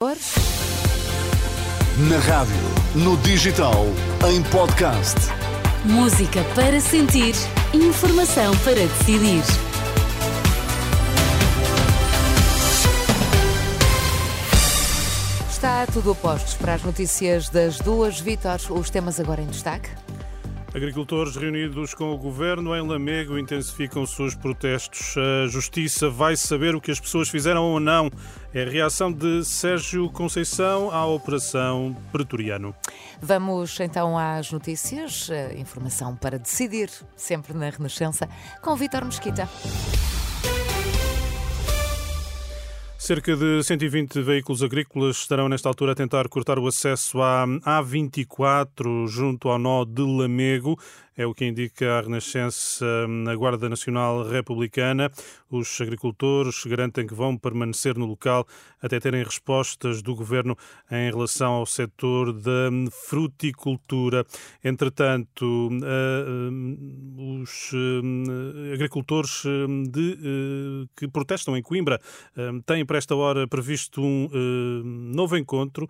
Na 0.00 0.14
rádio, 2.20 2.54
no 2.94 3.16
digital, 3.16 3.84
em 4.30 4.40
podcast. 4.44 5.16
Música 5.84 6.44
para 6.54 6.80
sentir, 6.80 7.34
informação 7.74 8.56
para 8.58 8.76
decidir. 8.76 9.42
Está 15.50 15.84
tudo 15.92 16.12
a 16.12 16.14
postos 16.14 16.54
para 16.54 16.74
as 16.74 16.82
notícias 16.84 17.48
das 17.48 17.80
duas 17.80 18.20
Vítor. 18.20 18.60
Os 18.70 18.90
temas 18.90 19.18
agora 19.18 19.42
em 19.42 19.48
destaque. 19.48 19.90
Agricultores 20.74 21.34
reunidos 21.34 21.94
com 21.94 22.12
o 22.12 22.18
governo 22.18 22.76
em 22.76 22.86
Lamego 22.86 23.38
intensificam 23.38 24.02
os 24.02 24.10
seus 24.10 24.34
protestos. 24.34 25.14
A 25.16 25.46
justiça 25.46 26.10
vai 26.10 26.36
saber 26.36 26.74
o 26.74 26.80
que 26.80 26.90
as 26.90 27.00
pessoas 27.00 27.28
fizeram 27.28 27.64
ou 27.64 27.80
não. 27.80 28.10
É 28.52 28.64
a 28.64 28.68
reação 28.68 29.10
de 29.10 29.44
Sérgio 29.44 30.10
Conceição 30.10 30.90
à 30.90 31.06
operação 31.06 31.96
Pretoriano. 32.12 32.74
Vamos 33.20 33.80
então 33.80 34.18
às 34.18 34.52
notícias. 34.52 35.30
Informação 35.56 36.14
para 36.14 36.38
decidir, 36.38 36.90
sempre 37.16 37.54
na 37.54 37.70
Renascença, 37.70 38.28
com 38.60 38.76
Vítor 38.76 39.06
Mesquita. 39.06 39.48
Cerca 43.08 43.34
de 43.34 43.62
120 43.62 44.20
veículos 44.20 44.62
agrícolas 44.62 45.16
estarão 45.16 45.48
nesta 45.48 45.66
altura 45.66 45.92
a 45.92 45.94
tentar 45.94 46.28
cortar 46.28 46.58
o 46.58 46.66
acesso 46.66 47.22
à 47.22 47.46
A24 47.46 49.08
junto 49.08 49.48
ao 49.48 49.58
nó 49.58 49.86
de 49.86 50.02
Lamego. 50.02 50.78
É 51.18 51.26
o 51.26 51.34
que 51.34 51.44
indica 51.44 51.98
a 51.98 52.00
Renascença 52.00 52.86
na 53.08 53.34
Guarda 53.34 53.68
Nacional 53.68 54.22
Republicana. 54.22 55.10
Os 55.50 55.80
agricultores 55.80 56.62
garantem 56.64 57.08
que 57.08 57.12
vão 57.12 57.36
permanecer 57.36 57.98
no 57.98 58.06
local 58.06 58.46
até 58.80 59.00
terem 59.00 59.24
respostas 59.24 60.00
do 60.00 60.14
governo 60.14 60.56
em 60.88 61.10
relação 61.10 61.54
ao 61.54 61.66
setor 61.66 62.32
da 62.32 62.70
fruticultura. 63.08 64.24
Entretanto, 64.62 65.70
os 67.42 67.72
agricultores 68.72 69.42
de, 69.90 70.86
que 70.96 71.08
protestam 71.08 71.56
em 71.56 71.62
Coimbra 71.62 72.00
têm 72.64 72.86
para 72.86 72.96
esta 72.96 73.16
hora 73.16 73.48
previsto 73.48 74.00
um 74.00 74.82
novo 74.84 75.36
encontro 75.36 75.88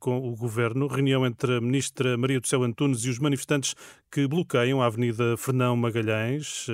com 0.00 0.18
o 0.18 0.36
governo, 0.36 0.86
reunião 0.86 1.24
entre 1.24 1.56
a 1.56 1.60
ministra 1.62 2.18
Maria 2.18 2.40
do 2.40 2.46
Céu 2.46 2.62
Antunes 2.62 3.04
e 3.04 3.08
os 3.08 3.18
manifestantes 3.18 3.74
que 4.10 4.26
bloqueiam 4.26 4.82
a 4.82 4.86
Avenida 4.86 5.36
Fernão 5.36 5.76
Magalhães. 5.76 6.66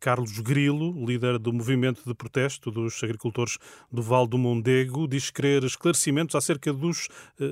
Carlos 0.00 0.38
Grilo, 0.40 1.04
líder 1.04 1.38
do 1.38 1.52
movimento 1.52 2.02
de 2.06 2.14
protesto 2.14 2.70
dos 2.70 3.02
agricultores 3.02 3.58
do 3.90 4.02
Val 4.02 4.26
do 4.26 4.38
Mondego, 4.38 5.06
diz 5.08 5.30
querer 5.30 5.64
esclarecimentos 5.64 6.34
acerca 6.34 6.72
dos 6.72 7.08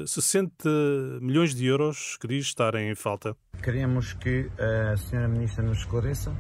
60 0.07 0.69
milhões 1.20 1.55
de 1.55 1.67
euros 1.67 2.17
que 2.20 2.27
diz 2.27 2.47
estarem 2.47 2.91
em 2.91 2.95
falta. 2.95 3.37
Queremos 3.63 4.13
que 4.15 4.51
a 4.59 4.97
senhora 4.97 5.29
ministra 5.29 5.63
nos 5.63 5.79
esclareça 5.79 6.33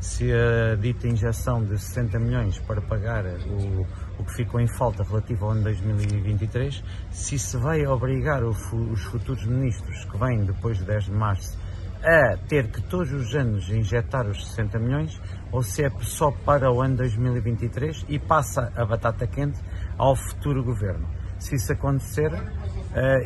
se 0.00 0.32
a 0.32 0.76
dita 0.76 1.08
injeção 1.08 1.64
de 1.64 1.76
60 1.76 2.18
milhões 2.20 2.58
para 2.60 2.80
pagar 2.80 3.24
o, 3.26 3.86
o 4.20 4.24
que 4.24 4.32
ficou 4.32 4.60
em 4.60 4.68
falta 4.68 5.02
relativo 5.02 5.46
ao 5.46 5.52
ano 5.52 5.64
2023, 5.64 6.84
se 7.10 7.38
se 7.38 7.56
vai 7.56 7.84
obrigar 7.86 8.44
os 8.44 9.02
futuros 9.04 9.44
ministros 9.44 10.04
que 10.04 10.16
vêm 10.16 10.44
depois 10.44 10.78
de 10.78 10.84
10 10.84 11.06
de 11.06 11.12
março 11.12 11.58
a 12.02 12.36
ter 12.48 12.68
que 12.68 12.80
todos 12.82 13.12
os 13.12 13.34
anos 13.34 13.68
injetar 13.70 14.26
os 14.26 14.46
60 14.48 14.78
milhões 14.78 15.20
ou 15.50 15.62
se 15.62 15.84
é 15.84 15.90
só 16.00 16.30
para 16.30 16.70
o 16.72 16.80
ano 16.80 16.96
2023 16.96 18.06
e 18.08 18.18
passa 18.18 18.72
a 18.76 18.84
batata 18.84 19.26
quente 19.26 19.58
ao 19.96 20.14
futuro 20.14 20.62
governo. 20.62 21.08
Se 21.38 21.54
isso 21.54 21.72
acontecer, 21.72 22.30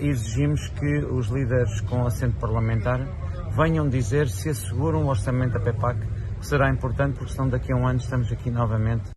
exigimos 0.00 0.69
que 0.69 0.98
os 1.05 1.28
líderes 1.28 1.81
com 1.83 2.06
assento 2.06 2.39
parlamentar 2.39 3.00
venham 3.56 3.89
dizer 3.89 4.28
se 4.28 4.50
asseguram 4.50 5.05
o 5.05 5.09
orçamento 5.09 5.55
da 5.55 5.61
PEPAC 5.61 5.99
será 6.43 6.69
importante 6.69 7.16
porque 7.16 7.32
senão 7.32 7.49
daqui 7.49 7.72
a 7.72 7.77
um 7.77 7.87
ano 7.87 7.99
estamos 7.99 8.31
aqui 8.32 8.50
novamente. 8.50 9.11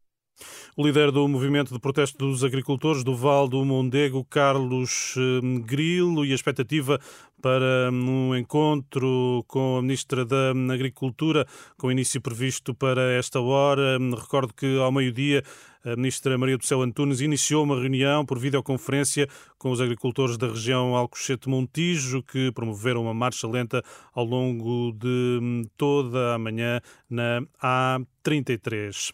O 0.77 0.85
líder 0.85 1.09
do 1.09 1.25
movimento 1.25 1.73
de 1.73 1.79
protesto 1.79 2.17
dos 2.17 2.43
agricultores 2.43 3.01
do 3.01 3.15
Val 3.15 3.47
do 3.47 3.63
Mondego, 3.63 4.25
Carlos 4.25 5.15
Grilo, 5.63 6.25
e 6.25 6.33
a 6.33 6.35
expectativa 6.35 6.99
para 7.41 7.89
um 7.93 8.35
encontro 8.35 9.41
com 9.47 9.77
a 9.77 9.81
Ministra 9.81 10.25
da 10.25 10.51
Agricultura, 10.73 11.47
com 11.77 11.89
início 11.89 12.19
previsto 12.19 12.75
para 12.75 13.13
esta 13.13 13.39
hora. 13.39 13.97
Recordo 14.21 14.53
que 14.53 14.77
ao 14.77 14.91
meio-dia 14.91 15.43
a 15.85 15.95
Ministra 15.95 16.37
Maria 16.37 16.57
do 16.57 16.65
Céu 16.65 16.81
Antunes 16.81 17.21
iniciou 17.21 17.63
uma 17.63 17.79
reunião 17.79 18.25
por 18.25 18.37
videoconferência 18.37 19.29
com 19.57 19.71
os 19.71 19.79
agricultores 19.79 20.37
da 20.37 20.47
região 20.47 20.93
Alcochete-Montijo, 20.93 22.21
que 22.21 22.51
promoveram 22.51 23.03
uma 23.03 23.13
marcha 23.13 23.47
lenta 23.47 23.81
ao 24.13 24.25
longo 24.25 24.91
de 24.91 25.69
toda 25.77 26.35
a 26.35 26.37
manhã 26.37 26.81
na 27.09 27.41
A33. 27.63 29.13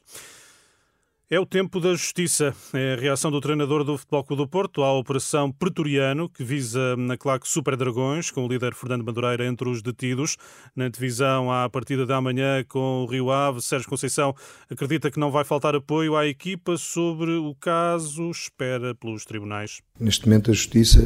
É 1.34 1.40
o 1.40 1.46
tempo 1.46 1.80
da 1.80 1.92
justiça. 1.94 2.54
É 2.74 2.96
a 2.96 3.00
reação 3.00 3.32
do 3.32 3.40
treinador 3.40 3.86
do 3.86 3.98
Futebol 3.98 4.22
Clube 4.22 4.44
do 4.44 4.50
Porto 4.50 4.84
à 4.84 4.92
operação 4.92 5.50
Pretoriano, 5.50 6.28
que 6.28 6.44
visa 6.44 6.98
na 6.98 7.16
claque 7.16 7.48
Super 7.48 7.78
Dragões, 7.78 8.30
com 8.30 8.46
o 8.46 8.50
líder 8.50 8.76
Fernando 8.76 9.06
Madureira 9.06 9.48
entre 9.48 9.70
os 9.70 9.82
detidos. 9.82 10.36
Na 10.76 10.90
divisão 10.90 11.50
à 11.50 11.70
partida 11.70 12.06
da 12.06 12.20
manhã 12.20 12.66
com 12.68 13.04
o 13.04 13.06
Rio 13.06 13.32
Ave, 13.32 13.62
Sérgio 13.62 13.88
Conceição 13.88 14.36
acredita 14.70 15.10
que 15.10 15.18
não 15.18 15.32
vai 15.32 15.46
faltar 15.46 15.74
apoio 15.74 16.18
à 16.18 16.28
equipa 16.28 16.76
sobre 16.76 17.32
o 17.32 17.56
caso, 17.56 18.30
espera 18.30 18.94
pelos 18.94 19.24
tribunais. 19.24 19.82
Neste 19.98 20.28
momento 20.28 20.52
a 20.52 20.54
justiça, 20.54 21.00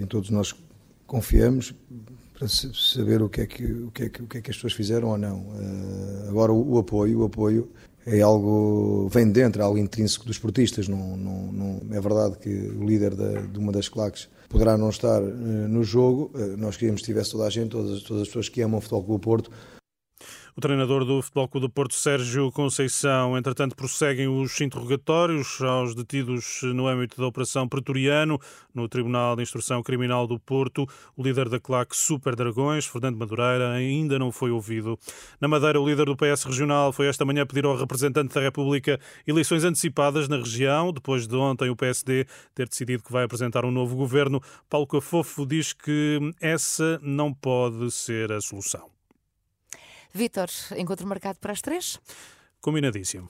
em 0.00 0.06
todos 0.06 0.30
nós 0.30 0.54
confiamos, 1.06 1.74
para 2.32 2.48
saber 2.48 3.20
o 3.20 3.28
que 3.28 3.42
é 3.42 3.46
que, 3.46 3.64
o 3.64 3.90
que, 3.90 4.04
é 4.04 4.08
que, 4.08 4.22
o 4.22 4.26
que, 4.26 4.38
é 4.38 4.40
que 4.40 4.50
as 4.50 4.56
pessoas 4.56 4.72
fizeram 4.72 5.08
ou 5.08 5.18
não. 5.18 5.46
Agora 6.26 6.52
o, 6.54 6.76
o 6.76 6.78
apoio, 6.78 7.20
o 7.20 7.24
apoio 7.24 7.70
é 8.06 8.20
algo 8.20 9.08
vem 9.10 9.26
de 9.26 9.32
dentro, 9.32 9.60
é 9.60 9.64
algo 9.64 9.78
intrínseco 9.78 10.24
dos 10.24 10.36
esportistas. 10.36 10.88
Não, 10.88 11.16
não, 11.16 11.52
não, 11.52 11.96
é 11.96 12.00
verdade 12.00 12.38
que 12.38 12.48
o 12.48 12.84
líder 12.84 13.14
da, 13.14 13.40
de 13.40 13.58
uma 13.58 13.72
das 13.72 13.88
claques 13.88 14.28
poderá 14.48 14.76
não 14.76 14.88
estar 14.88 15.22
uh, 15.22 15.26
no 15.26 15.84
jogo. 15.84 16.30
Uh, 16.34 16.56
nós 16.56 16.76
queríamos 16.76 17.02
que 17.02 17.06
tivesse 17.06 17.32
toda 17.32 17.44
a 17.46 17.50
gente, 17.50 17.70
todas, 17.70 18.02
todas 18.02 18.22
as 18.22 18.28
pessoas 18.28 18.48
que 18.48 18.60
amam 18.62 18.78
o 18.78 18.80
Futebol 18.80 19.04
Clube 19.04 19.24
Porto, 19.24 19.50
o 20.58 20.60
treinador 20.60 21.04
do 21.04 21.22
Futebol 21.22 21.46
Clube 21.46 21.66
do 21.68 21.70
Porto, 21.70 21.94
Sérgio 21.94 22.50
Conceição, 22.50 23.38
entretanto, 23.38 23.76
prosseguem 23.76 24.26
os 24.26 24.60
interrogatórios 24.60 25.62
aos 25.62 25.94
detidos 25.94 26.62
no 26.74 26.88
âmbito 26.88 27.16
da 27.20 27.28
Operação 27.28 27.68
Pretoriano, 27.68 28.40
no 28.74 28.88
Tribunal 28.88 29.36
de 29.36 29.42
Instrução 29.42 29.84
Criminal 29.84 30.26
do 30.26 30.36
Porto. 30.36 30.84
O 31.16 31.22
líder 31.22 31.48
da 31.48 31.60
claque 31.60 31.96
Super 31.96 32.34
Dragões, 32.34 32.86
Fernando 32.86 33.16
Madureira, 33.16 33.70
ainda 33.70 34.18
não 34.18 34.32
foi 34.32 34.50
ouvido. 34.50 34.98
Na 35.40 35.46
Madeira, 35.46 35.80
o 35.80 35.88
líder 35.88 36.06
do 36.06 36.16
PS 36.16 36.42
Regional 36.42 36.92
foi 36.92 37.06
esta 37.06 37.24
manhã 37.24 37.46
pedir 37.46 37.64
ao 37.64 37.76
representante 37.76 38.34
da 38.34 38.40
República 38.40 38.98
eleições 39.28 39.62
antecipadas 39.62 40.26
na 40.26 40.38
região, 40.38 40.92
depois 40.92 41.28
de 41.28 41.36
ontem 41.36 41.70
o 41.70 41.76
PSD 41.76 42.26
ter 42.52 42.68
decidido 42.68 43.04
que 43.04 43.12
vai 43.12 43.22
apresentar 43.22 43.64
um 43.64 43.70
novo 43.70 43.94
governo. 43.94 44.42
Paulo 44.68 44.88
Cafofo 44.88 45.46
diz 45.46 45.72
que 45.72 46.18
essa 46.40 46.98
não 47.00 47.32
pode 47.32 47.92
ser 47.92 48.32
a 48.32 48.40
solução. 48.40 48.97
Vítor, 50.12 50.48
encontro 50.76 51.06
marcado 51.06 51.38
para 51.38 51.52
as 51.52 51.60
três? 51.60 51.98
Combinadíssimo. 52.60 53.26